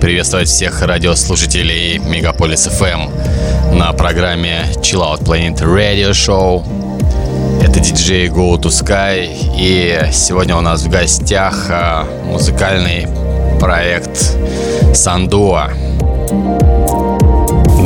Приветствовать 0.00 0.48
всех 0.48 0.82
радиослушателей 0.82 1.98
Мегаполис 1.98 2.66
FM 2.68 3.74
на 3.74 3.92
программе 3.92 4.66
Chill 4.76 5.00
Out 5.00 5.24
Planet 5.24 5.58
Radio 5.58 6.10
Show. 6.10 6.64
Это 7.62 7.80
диджей 7.80 8.28
Go 8.28 8.56
to 8.56 8.68
Sky. 8.68 9.28
И 9.56 10.12
сегодня 10.12 10.56
у 10.56 10.60
нас 10.60 10.82
в 10.82 10.88
гостях 10.88 11.66
а, 11.70 12.06
музыкальный 12.24 13.06
проект 13.60 14.36
Сандуа. 14.94 15.70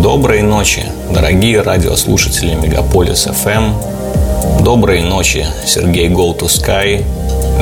Доброй 0.03 0.43
ночи, 0.43 0.85
дорогие 1.15 1.63
радиослушатели 1.63 2.55
Мегаполис 2.55 3.27
FM. 3.27 4.63
Доброй 4.63 5.03
ночи, 5.03 5.47
Сергей 5.65 6.09
Go 6.09 6.37
to 6.39 6.47
Sky. 6.47 7.05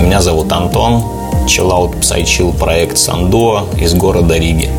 Меня 0.00 0.20
зовут 0.20 0.50
Антон, 0.52 1.19
Chillout 1.50 1.98
Psychill 1.98 2.56
проект 2.56 2.96
Сандуа 2.96 3.64
из 3.76 3.92
города 3.94 4.36
Риги. 4.36 4.70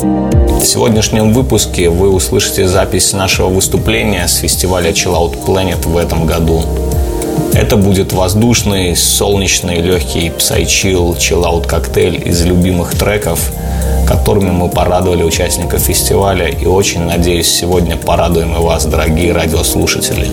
В 0.00 0.64
сегодняшнем 0.64 1.32
выпуске 1.32 1.90
вы 1.90 2.08
услышите 2.08 2.68
запись 2.68 3.12
нашего 3.12 3.48
выступления 3.48 4.28
с 4.28 4.36
фестиваля 4.36 4.92
Chillout 4.92 5.44
Planet 5.44 5.88
в 5.88 5.96
этом 5.96 6.26
году. 6.26 6.62
Это 7.52 7.76
будет 7.76 8.12
воздушный, 8.12 8.94
солнечный, 8.94 9.80
легкий 9.80 10.28
Psychill 10.28 11.16
Chillout 11.16 11.66
коктейль 11.66 12.22
из 12.24 12.44
любимых 12.44 12.96
треков, 12.96 13.50
которыми 14.06 14.52
мы 14.52 14.68
порадовали 14.68 15.24
участников 15.24 15.80
фестиваля 15.80 16.46
и 16.46 16.64
очень 16.64 17.00
надеюсь 17.06 17.48
сегодня 17.48 17.96
порадуем 17.96 18.54
и 18.54 18.60
вас, 18.60 18.84
дорогие 18.84 19.32
радиослушатели. 19.32 20.28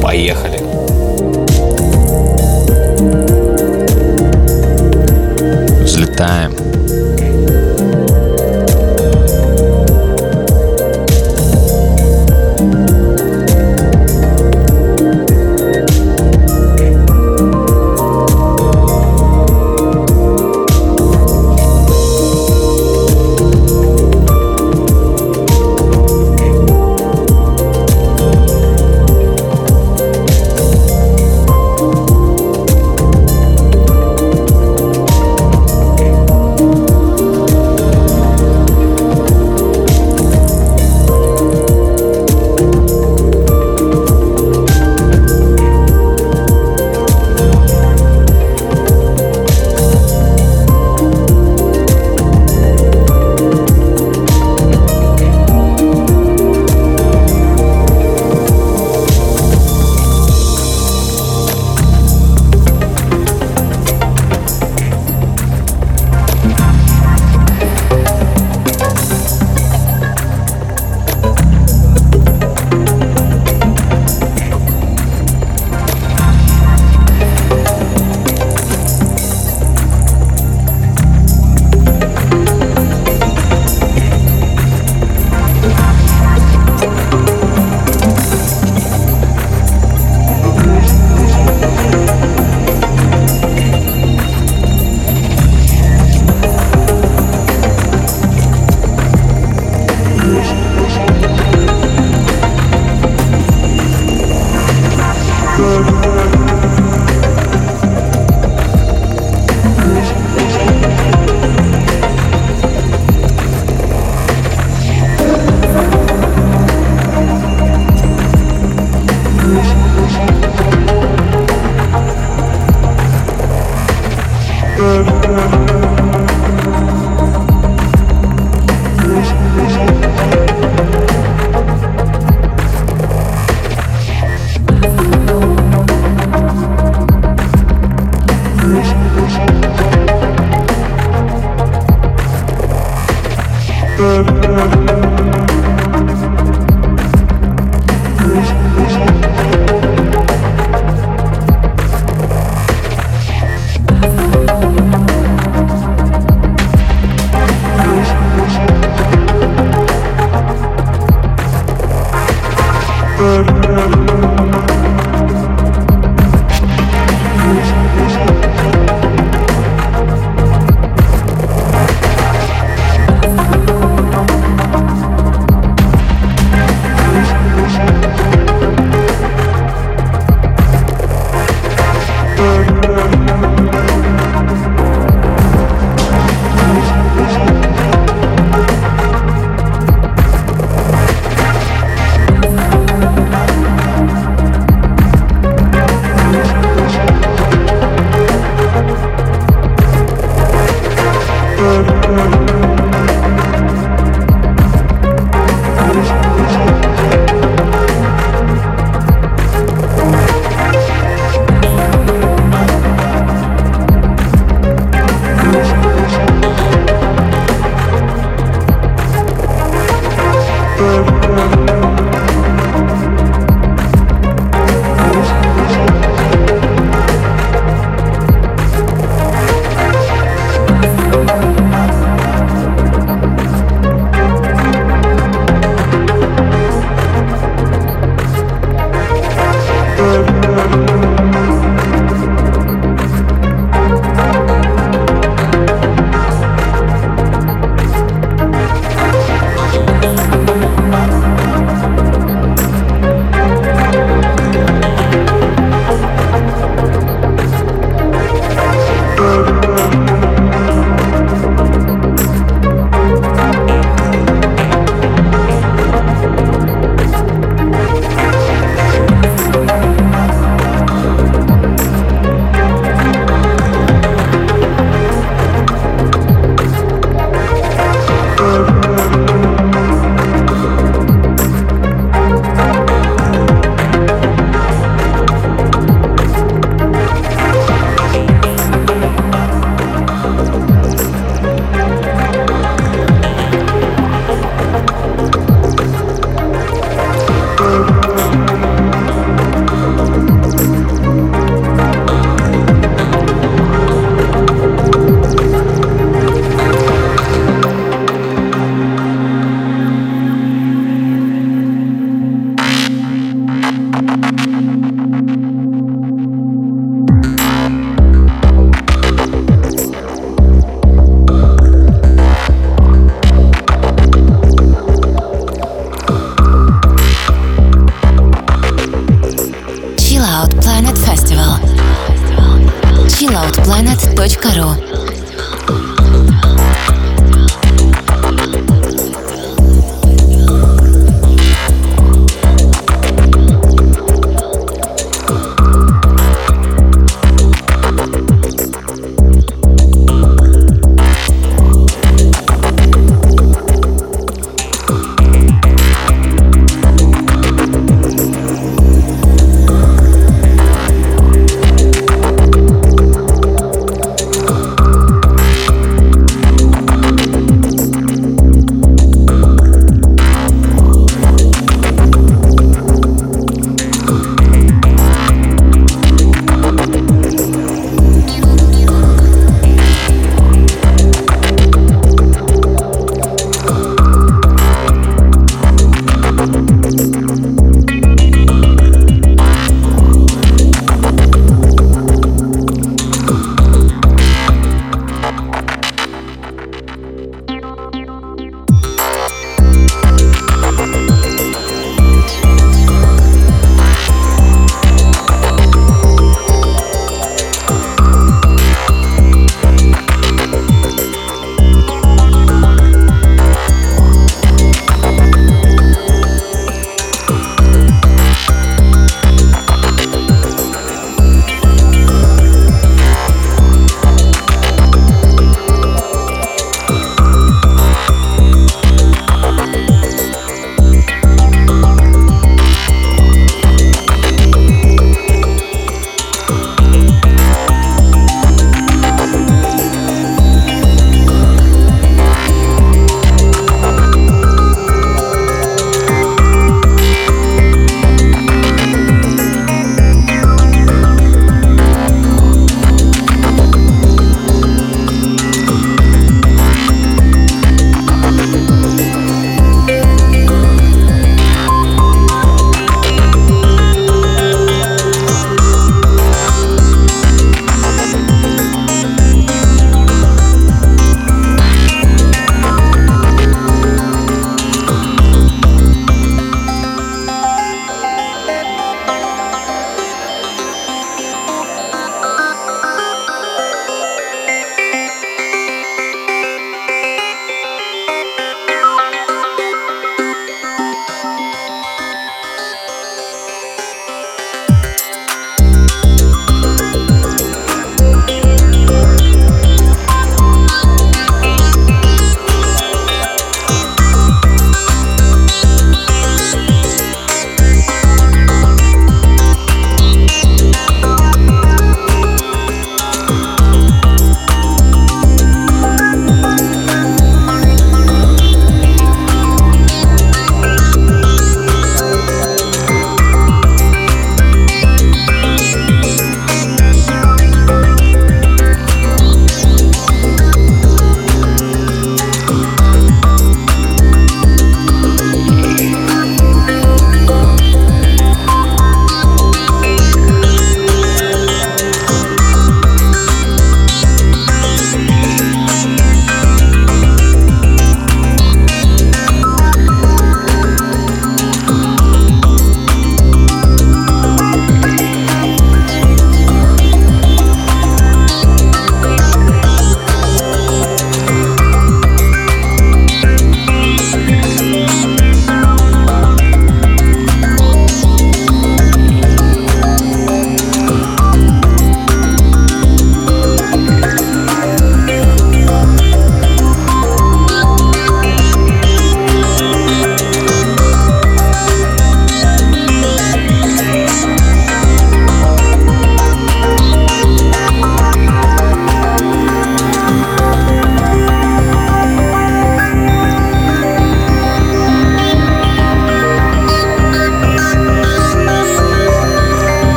Поехали! 0.00 0.65
Time. 6.16 6.65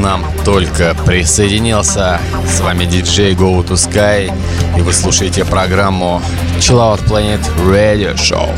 Нам 0.00 0.24
только 0.44 0.94
присоединился. 1.04 2.20
С 2.46 2.60
вами 2.60 2.84
диджей 2.84 3.34
Go 3.34 3.66
to 3.66 3.74
Sky, 3.74 4.32
и 4.76 4.80
вы 4.80 4.92
слушаете 4.92 5.44
программу 5.44 6.22
Chill 6.58 6.78
Out 6.78 7.06
Planet 7.08 7.40
Radio 7.66 8.14
Show 8.14 8.50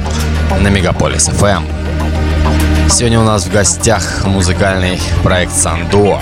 на 0.61 0.69
Мегаполис 0.69 1.29
FM. 1.29 1.65
Сегодня 2.91 3.21
у 3.21 3.25
нас 3.25 3.45
в 3.45 3.53
гостях 3.53 4.25
музыкальный 4.25 5.01
проект 5.23 5.55
Сандуа. 5.55 6.21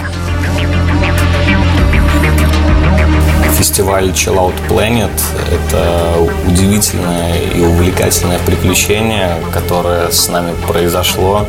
фестиваль 3.57 4.11
Chill 4.11 4.37
Out 4.37 4.55
Planet– 4.69 5.11
это 5.51 6.19
удивительное 6.47 7.41
и 7.55 7.61
увлекательное 7.61 8.39
приключение, 8.41 9.37
которое 9.53 10.11
с 10.11 10.29
нами 10.29 10.55
произошло. 10.67 11.47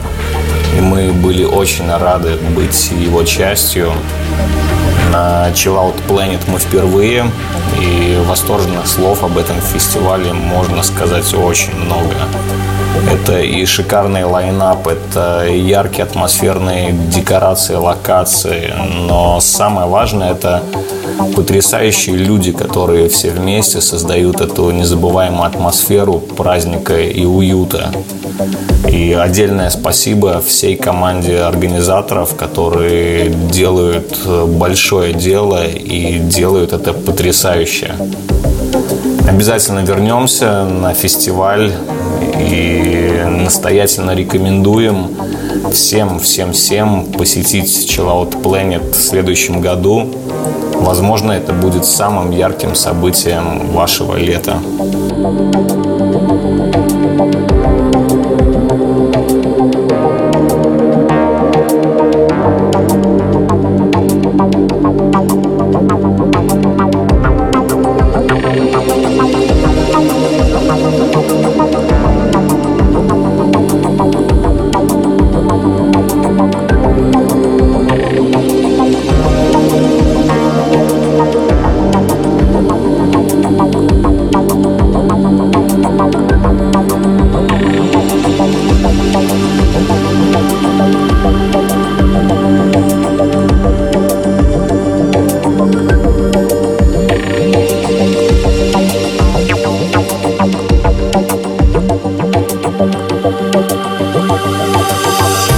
И 0.76 0.82
мы 0.82 1.12
были 1.12 1.44
очень 1.44 1.90
рады 1.92 2.38
быть 2.56 2.92
его 2.92 3.24
частью. 3.24 3.92
На 5.12 5.50
Chill 5.52 5.76
Out 5.76 5.96
Planet 6.08 6.42
мы 6.48 6.60
впервые, 6.60 7.32
и 7.80 8.18
восторженных 8.28 8.88
слов 8.88 9.24
об 9.24 9.38
этом 9.38 9.60
фестивале 9.62 10.34
можно 10.34 10.84
сказать 10.84 11.34
очень 11.34 11.76
много. 11.76 12.14
Это 13.12 13.40
и 13.40 13.66
шикарный 13.66 14.26
лайнап, 14.26 14.88
это 14.88 15.48
яркие 15.48 16.04
атмосферные 16.04 16.92
декорации, 16.92 17.76
локации. 17.76 18.74
Но 19.08 19.40
самое 19.40 19.88
важное– 19.88 20.32
это 20.34 20.64
потрясающие 21.36 22.18
люди, 22.18 22.52
которые 22.52 23.08
все 23.10 23.32
вместе 23.32 23.82
создают 23.82 24.42
эту 24.42 24.72
незабываемую 24.72 25.48
атмосферу 25.48 26.20
праздника 26.20 27.00
и 27.00 27.24
уюта. 27.24 27.92
И 28.90 29.14
отдельное 29.14 29.70
спасибо 29.70 30.42
всей 30.42 30.76
команде 30.76 31.40
организаторов, 31.40 32.36
которые 32.36 33.30
делают 33.30 34.26
большое 34.48 35.14
дело 35.14 35.66
и 35.66 36.20
делают 36.20 36.74
это 36.74 36.94
потрясающе. 36.94 37.94
Обязательно 39.28 39.80
вернемся 39.80 40.64
на 40.64 40.94
фестиваль 40.94 41.72
и 42.40 43.24
настоятельно 43.26 44.12
рекомендуем 44.16 45.08
всем, 45.72 46.20
всем, 46.20 46.54
всем 46.54 47.06
посетить 47.06 47.90
Chill 47.90 48.08
Out 48.08 48.42
Planet 48.42 48.92
в 48.92 49.02
следующем 49.02 49.62
году. 49.62 50.10
Возможно, 50.76 51.34
это 51.34 51.54
будет 51.54 51.86
самым 51.86 52.32
ярким 52.32 52.76
событием 52.76 53.72
вашего 53.72 54.16
лета. 54.16 54.60
Thank 102.78 102.94
you. 105.52 105.57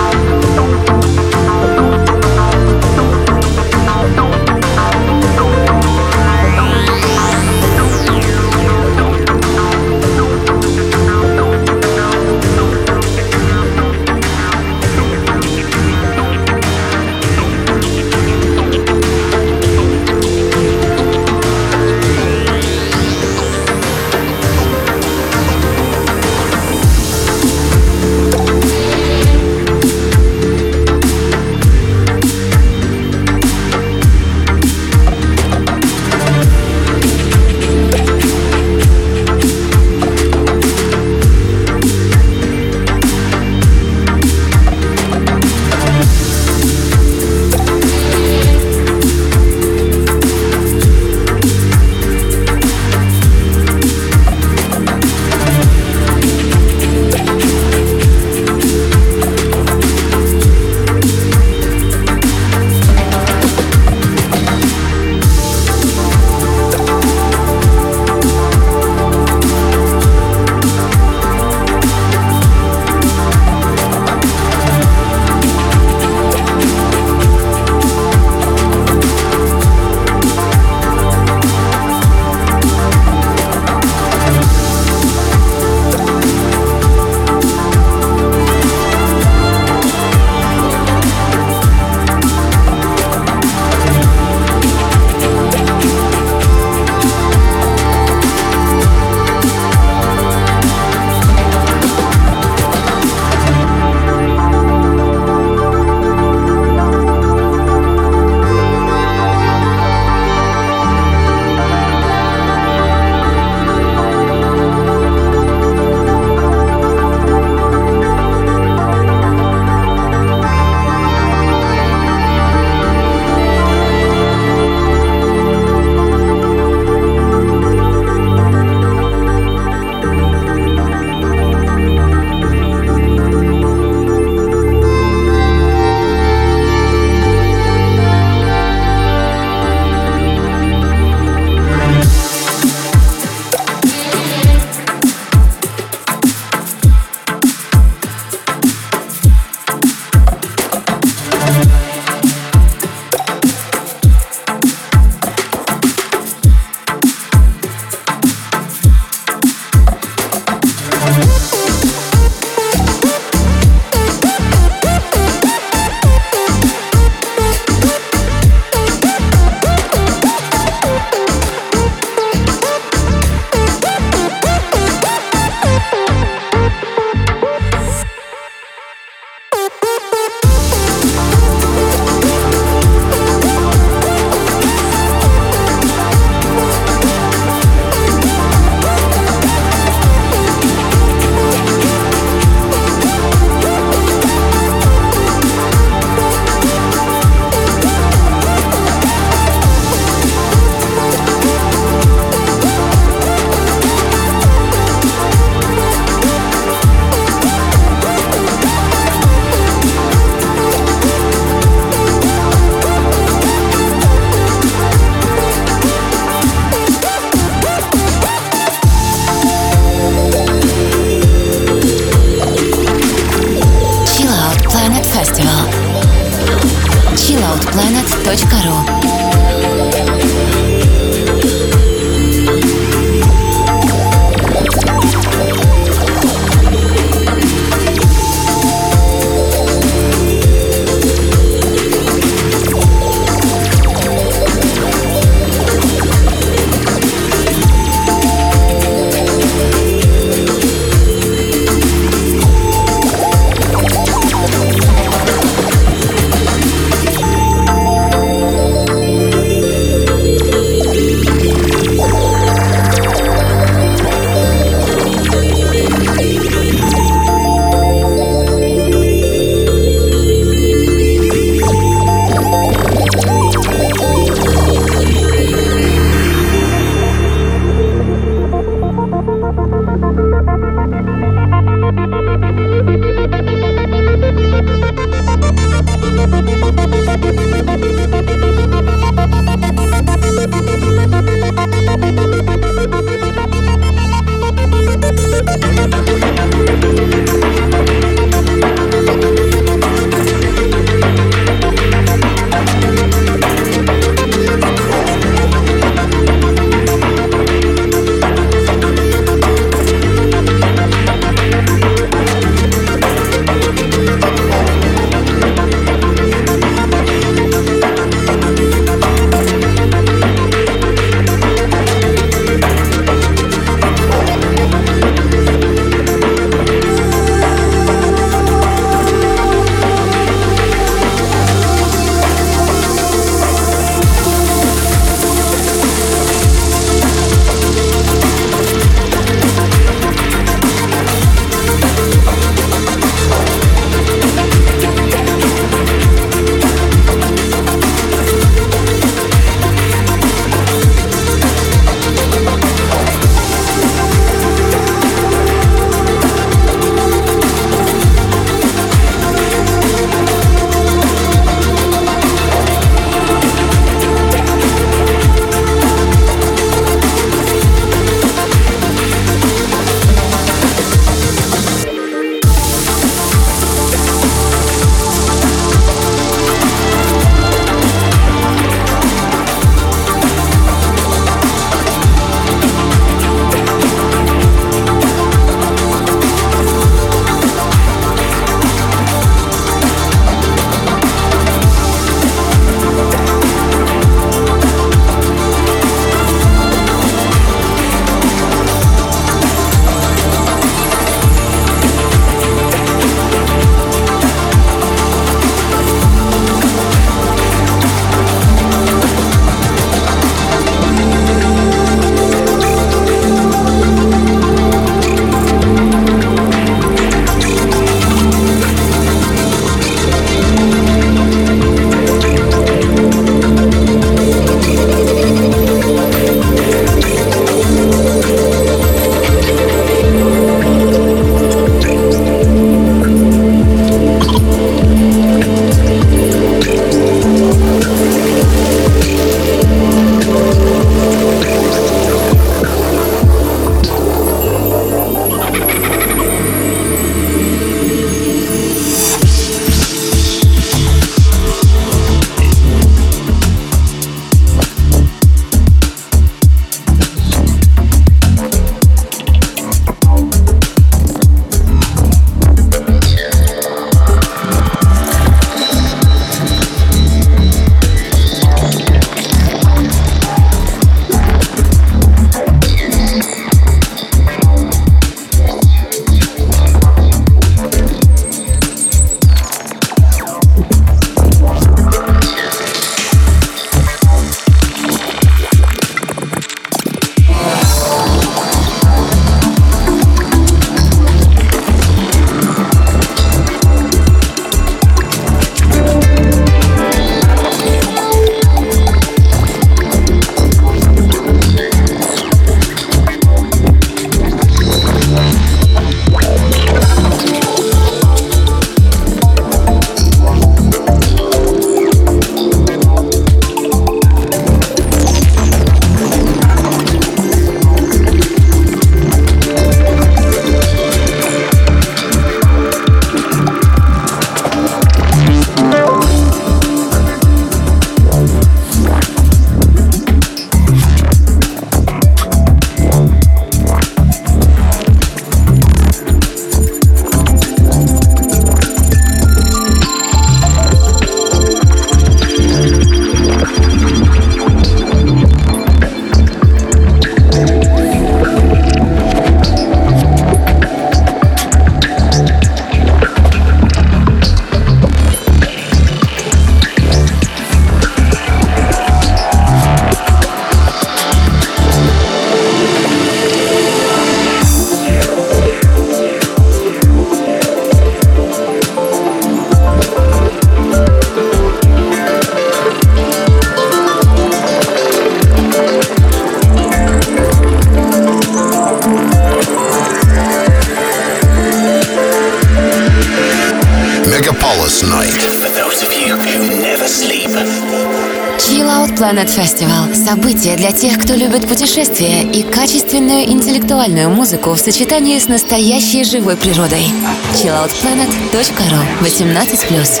Событие 590.40 590.56
для 590.56 590.72
тех, 590.72 590.98
кто 590.98 591.14
любит 591.14 591.46
путешествия 591.46 592.22
и 592.22 592.42
качественную 592.42 593.28
интеллектуальную 593.28 594.08
музыку 594.08 594.54
в 594.54 594.58
сочетании 594.58 595.18
с 595.18 595.28
настоящей 595.28 596.02
живой 596.02 596.34
природой. 596.34 596.86
chilloutplanet.ru 597.34 598.80
18+. 599.02 600.00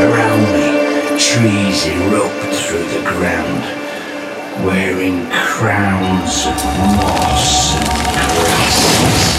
Around 0.00 0.42
me, 0.54 0.70
trees 1.18 1.86
erupt 1.86 2.54
through 2.54 2.86
the 2.94 3.02
ground, 3.02 3.64
wearing 4.64 5.26
crowns 5.32 6.46
of 6.46 6.54
moss 7.02 7.74
and 7.74 7.88
grasses. 8.38 9.38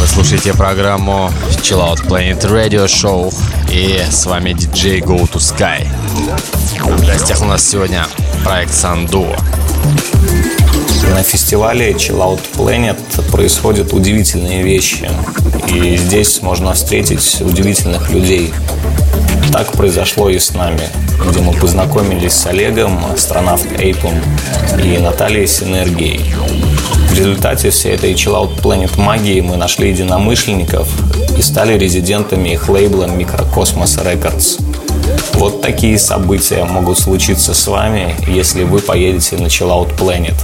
Вы 0.00 0.06
слушаете 0.06 0.54
программу 0.54 1.30
Chill 1.60 1.80
Out 1.80 2.06
Planet 2.08 2.40
Radio 2.50 2.86
Show 2.86 3.34
и 3.70 4.02
с 4.10 4.24
вами 4.24 4.54
диджей 4.54 5.00
Go 5.00 5.30
to 5.30 5.34
Sky. 5.34 5.86
В 6.16 7.06
гостях 7.06 7.42
у 7.42 7.44
нас 7.44 7.62
сегодня 7.68 8.06
проект 8.42 8.72
Санду. 8.72 9.26
На 11.12 11.22
фестивале 11.22 11.92
Chill 11.92 12.16
Out 12.16 12.40
Planet 12.54 12.96
происходят 13.30 13.92
удивительные 13.92 14.62
вещи. 14.62 15.10
И 15.68 15.98
здесь 15.98 16.40
можно 16.40 16.72
встретить 16.72 17.42
удивительных 17.42 18.10
людей. 18.10 18.54
Так 19.52 19.72
произошло 19.72 20.30
и 20.30 20.38
с 20.38 20.54
нами, 20.54 20.88
где 21.28 21.40
мы 21.40 21.52
познакомились 21.52 22.32
с 22.32 22.46
Олегом, 22.46 22.98
астронавт 23.12 23.66
Эйпом 23.78 24.14
и 24.82 24.96
Натальей 24.96 25.46
Синергией. 25.46 26.34
В 27.10 27.14
результате 27.14 27.68
всей 27.68 27.92
этой 27.92 28.14
Chill 28.14 28.32
Out 28.32 28.62
Planet 28.62 28.98
магии 28.98 29.42
мы 29.42 29.56
нашли 29.56 29.90
единомышленников 29.90 30.88
и 31.36 31.42
стали 31.42 31.76
резидентами 31.78 32.50
их 32.50 32.70
лейбла 32.70 33.04
Microcosmos 33.04 34.02
Records. 34.02 34.65
Вот 35.34 35.60
такие 35.62 35.98
события 35.98 36.64
могут 36.64 36.98
случиться 36.98 37.54
с 37.54 37.66
вами, 37.66 38.14
если 38.26 38.64
вы 38.64 38.80
поедете 38.80 39.36
на 39.36 39.46
Chill 39.46 39.68
Out 39.68 39.96
Planet. 39.98 40.34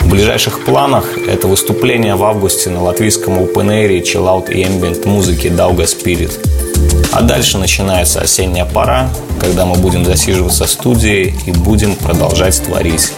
В 0.00 0.08
ближайших 0.08 0.64
планах 0.64 1.16
это 1.28 1.46
выступление 1.46 2.14
в 2.14 2.24
августе 2.24 2.70
на 2.70 2.82
латвийском 2.82 3.38
Open 3.38 3.68
Air 3.68 4.02
Chill 4.02 4.24
Out 4.24 4.52
и 4.52 4.62
Ambient 4.62 5.08
музыки 5.08 5.46
Dauga 5.46 5.84
Spirit. 5.84 6.32
А 7.12 7.22
дальше 7.22 7.58
начинается 7.58 8.20
осенняя 8.20 8.64
пора, 8.64 9.08
когда 9.40 9.64
мы 9.66 9.76
будем 9.76 10.04
засиживаться 10.04 10.64
в 10.64 10.70
студии 10.70 11.34
и 11.46 11.52
будем 11.52 11.94
продолжать 11.96 12.62
творить. 12.62 13.12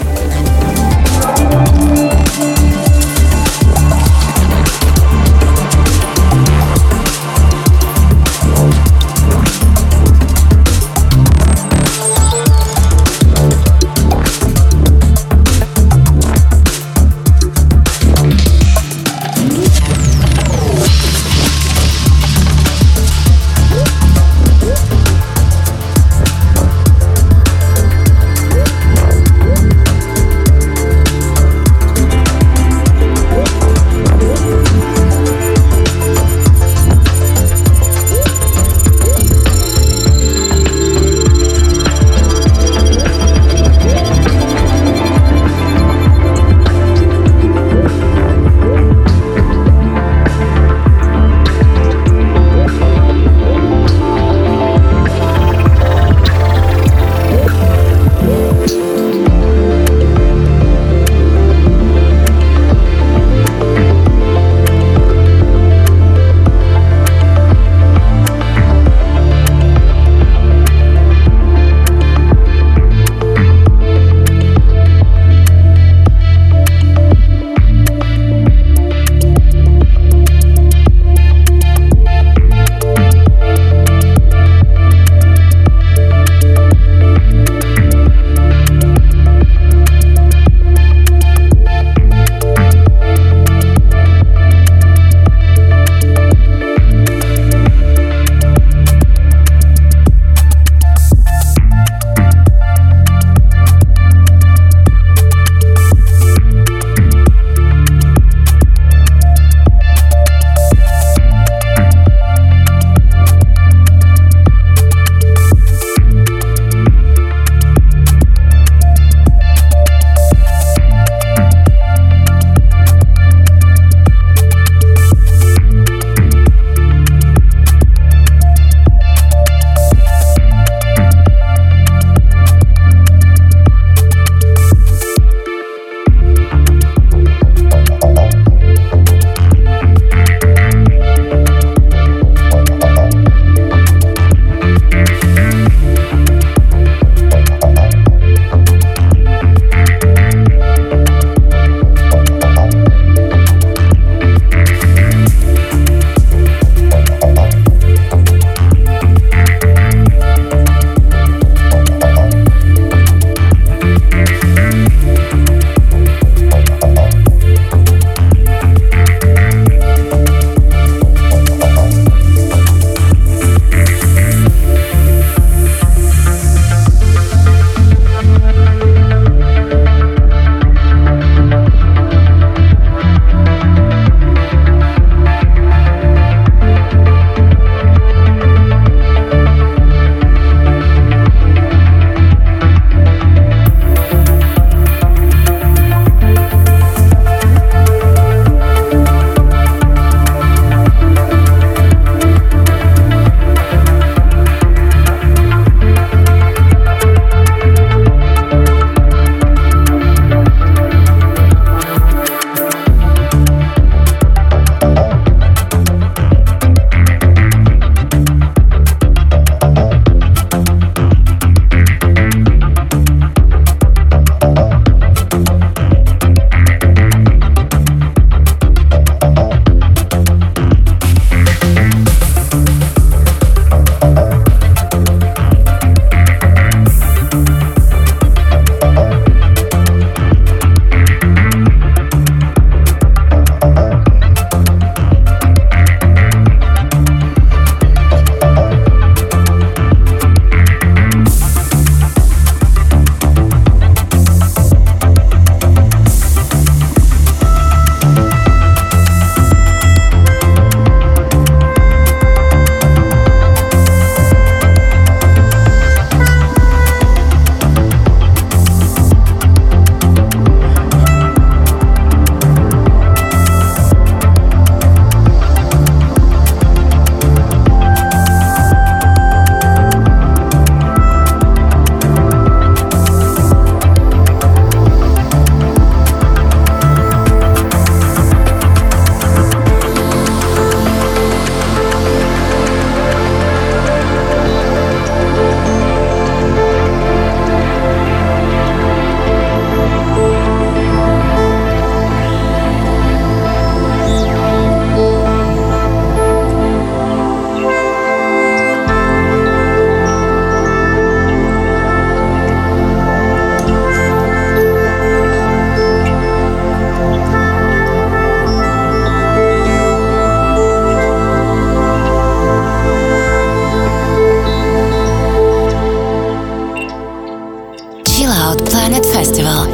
Chillout 328.44 328.60
Planet 328.68 329.06
Festival 329.06 329.64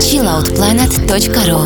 chilloutplanet.ru 0.00 1.60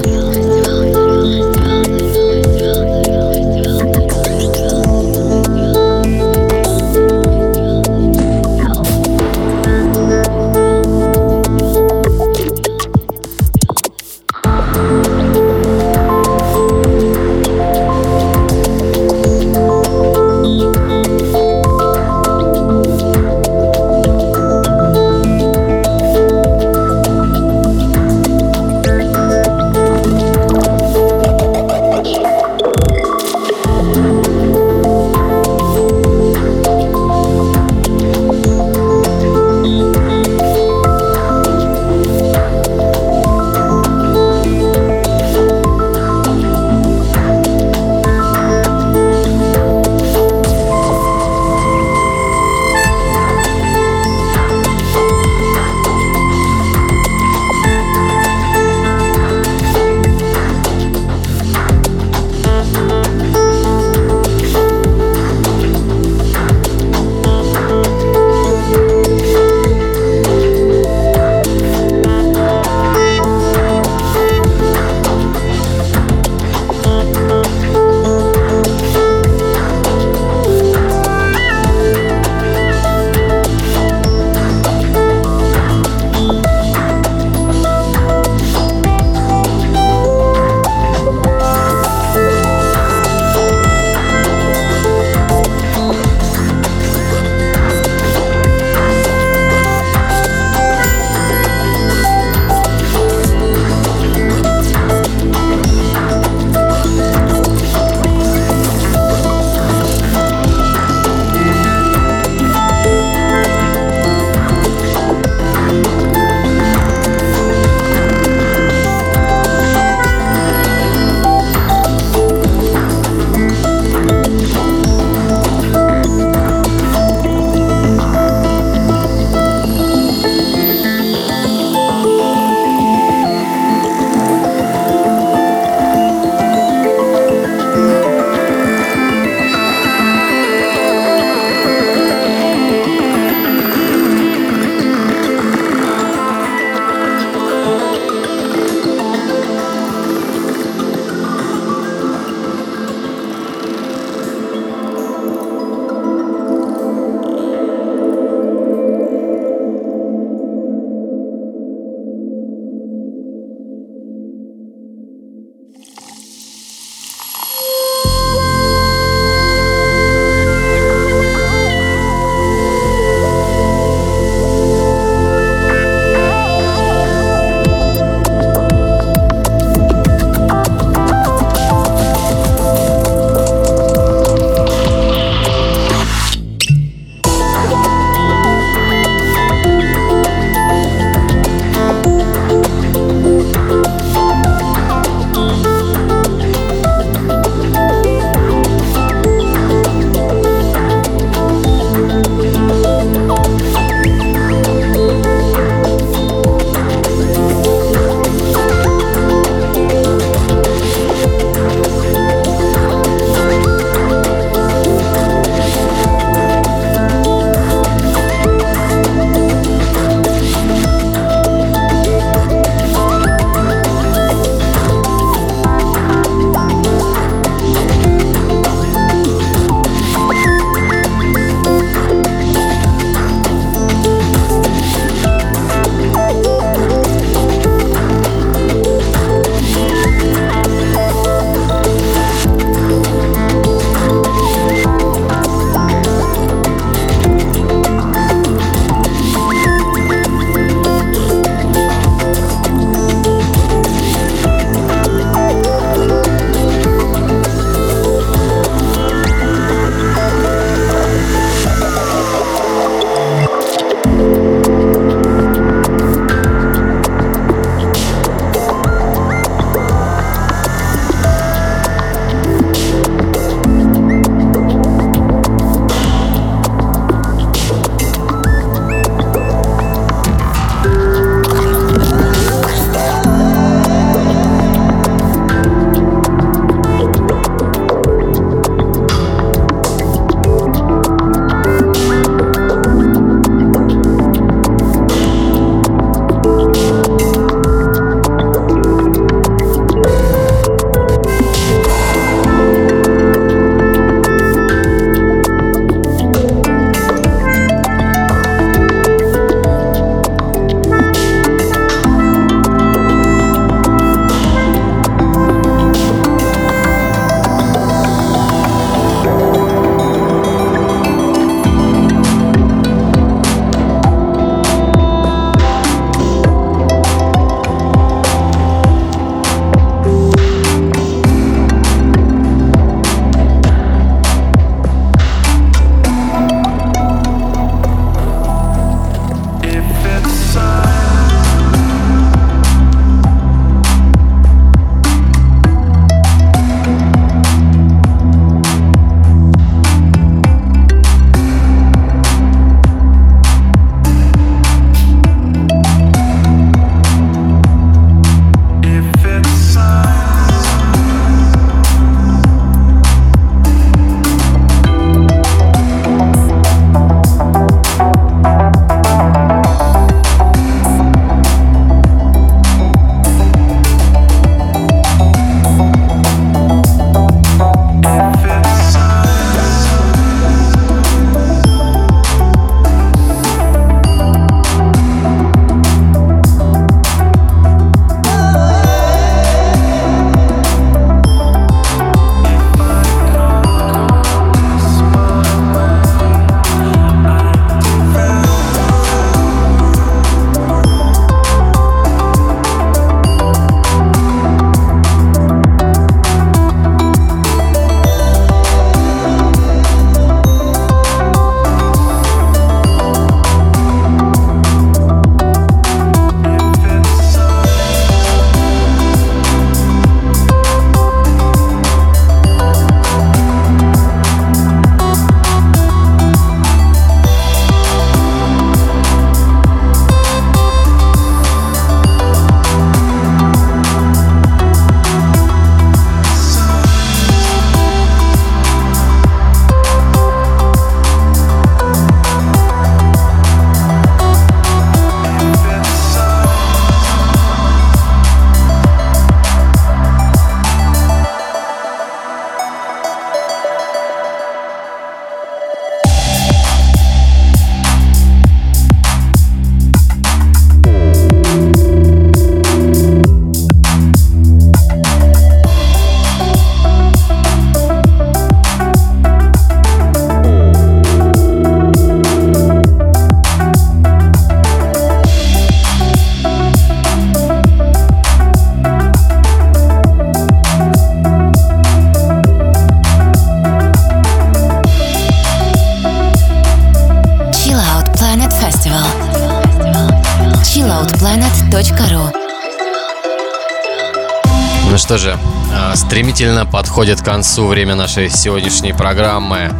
подходит 496.92 497.22
к 497.22 497.24
концу 497.24 497.68
время 497.68 497.94
нашей 497.94 498.28
сегодняшней 498.28 498.92
программы. 498.92 499.74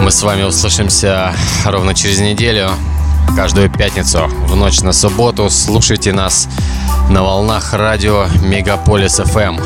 Мы 0.00 0.10
с 0.10 0.22
вами 0.22 0.44
услышимся 0.44 1.34
ровно 1.66 1.94
через 1.94 2.20
неделю, 2.20 2.70
каждую 3.36 3.68
пятницу 3.68 4.26
в 4.26 4.56
ночь 4.56 4.80
на 4.80 4.94
субботу. 4.94 5.50
Слушайте 5.50 6.14
нас 6.14 6.48
на 7.10 7.22
волнах 7.22 7.74
радио 7.74 8.28
Мегаполис 8.42 9.20
FM. 9.20 9.62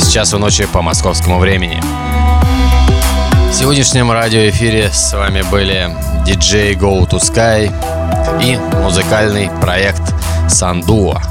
Сейчас 0.00 0.34
у 0.34 0.38
ночи 0.38 0.66
по 0.66 0.82
московскому 0.82 1.38
времени. 1.38 1.80
В 3.52 3.54
сегодняшнем 3.54 4.10
радиоэфире 4.10 4.90
с 4.92 5.12
вами 5.12 5.42
были 5.52 5.96
диджей 6.26 6.74
Go 6.74 7.08
to 7.08 7.20
Sky 7.20 7.72
и 8.42 8.56
музыкальный 8.82 9.48
проект 9.60 10.02
Сандуа. 10.48 11.29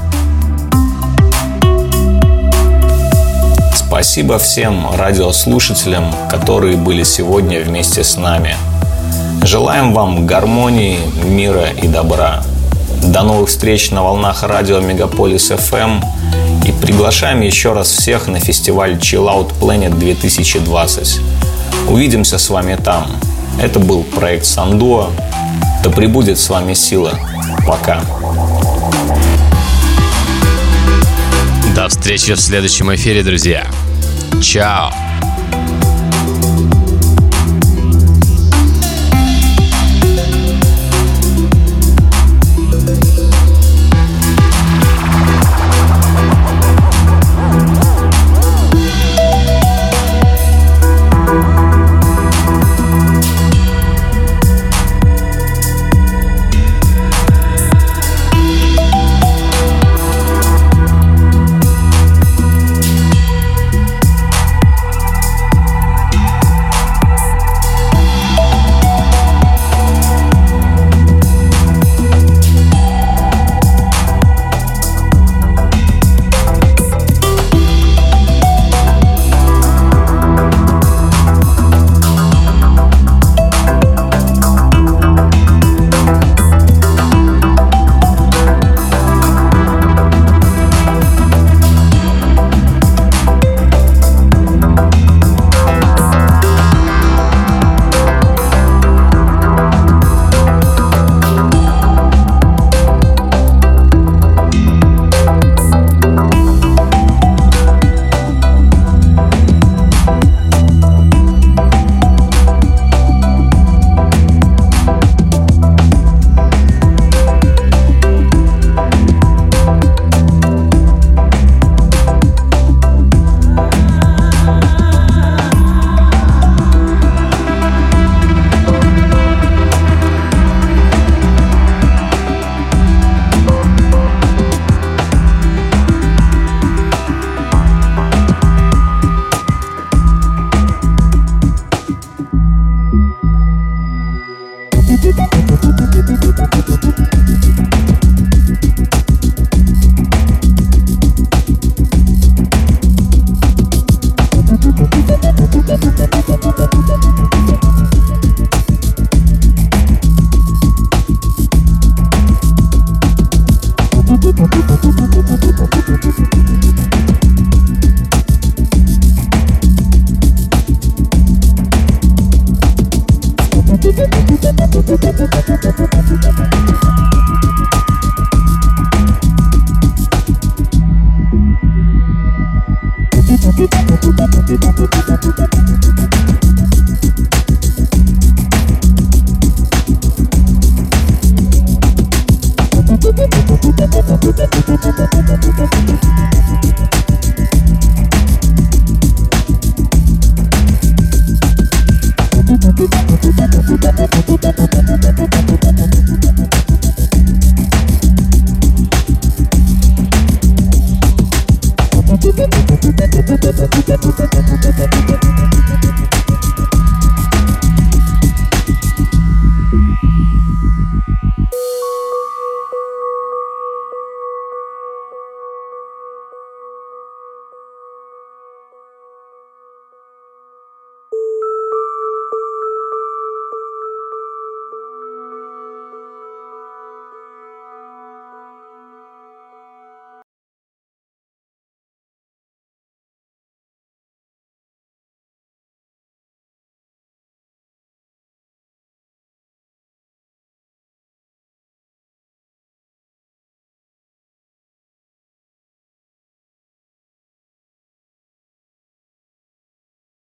Спасибо 4.00 4.38
всем 4.38 4.90
радиослушателям, 4.94 6.14
которые 6.30 6.78
были 6.78 7.02
сегодня 7.02 7.60
вместе 7.60 8.02
с 8.02 8.16
нами. 8.16 8.56
Желаем 9.42 9.92
вам 9.92 10.26
гармонии, 10.26 10.98
мира 11.22 11.66
и 11.68 11.86
добра. 11.86 12.42
До 13.02 13.22
новых 13.24 13.50
встреч 13.50 13.90
на 13.90 14.02
волнах 14.02 14.42
радио 14.42 14.80
Мегаполис 14.80 15.50
FM 15.50 16.02
и 16.64 16.72
приглашаем 16.72 17.42
еще 17.42 17.74
раз 17.74 17.90
всех 17.90 18.26
на 18.26 18.40
фестиваль 18.40 18.94
Chill 18.94 19.26
Out 19.26 19.52
Planet 19.60 19.94
2020. 19.98 21.20
Увидимся 21.86 22.38
с 22.38 22.48
вами 22.48 22.76
там. 22.82 23.06
Это 23.60 23.80
был 23.80 24.02
проект 24.02 24.46
Сандуа. 24.46 25.10
Да 25.84 25.90
пребудет 25.90 26.38
с 26.38 26.48
вами 26.48 26.72
сила. 26.72 27.12
Пока. 27.66 28.00
До 31.76 31.86
встречи 31.90 32.32
в 32.32 32.40
следующем 32.40 32.94
эфире, 32.94 33.22
друзья. 33.22 33.66
Tchau. 34.40 35.09